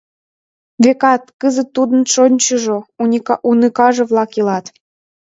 Векат, 0.83 1.23
кызыт 1.41 1.69
тудын 1.75 2.01
шочшыжо, 2.13 2.77
уныкаже-влак 3.49 4.31
илат. 4.39 4.65